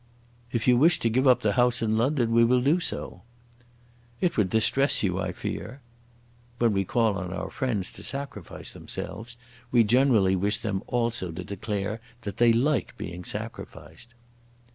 "If 0.51 0.67
you 0.67 0.77
wish 0.77 0.97
to 1.01 1.11
give 1.11 1.27
up 1.27 1.41
the 1.43 1.53
house 1.53 1.83
in 1.83 1.95
London 1.95 2.31
we 2.31 2.43
will 2.43 2.61
do 2.61 2.79
so." 2.79 3.21
"It 4.19 4.35
would 4.35 4.49
distress 4.49 5.03
you 5.03 5.19
I 5.21 5.31
fear." 5.31 5.79
When 6.57 6.73
we 6.73 6.85
call 6.85 7.19
on 7.19 7.31
our 7.31 7.51
friends 7.51 7.91
to 7.91 8.03
sacrifice 8.03 8.73
themselves, 8.73 9.37
we 9.71 9.83
generally 9.83 10.35
wish 10.35 10.57
them 10.57 10.81
also 10.87 11.31
to 11.31 11.43
declare 11.43 12.01
that 12.23 12.37
they 12.37 12.51
like 12.51 12.97
being 12.97 13.23
sacrificed. 13.23 14.15